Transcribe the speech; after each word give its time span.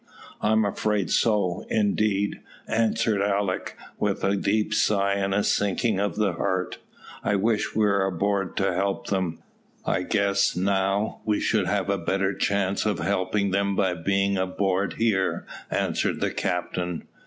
"I 0.41 0.51
am 0.51 0.65
afraid 0.65 1.11
so, 1.11 1.63
indeed," 1.69 2.39
answered 2.67 3.21
Alick, 3.21 3.77
with 3.99 4.23
a 4.23 4.35
deep 4.35 4.73
sigh 4.73 5.13
and 5.13 5.31
a 5.31 5.43
sinking 5.43 5.99
of 5.99 6.15
the 6.15 6.33
heart; 6.33 6.79
"I 7.23 7.35
wish 7.35 7.75
we 7.75 7.85
were 7.85 8.03
aboard 8.07 8.57
to 8.57 8.73
help 8.73 9.05
them." 9.09 9.43
"I 9.85 10.01
guess, 10.01 10.55
now, 10.55 11.21
we 11.23 11.39
should 11.39 11.67
have 11.67 11.91
a 11.91 11.99
better 11.99 12.33
chance 12.33 12.83
of 12.83 12.97
helping 12.97 13.51
them 13.51 13.75
by 13.75 13.93
being 13.93 14.39
aboard 14.39 14.93
here," 14.93 15.45
answered 15.69 16.19
the 16.19 16.31
captain. 16.31 17.03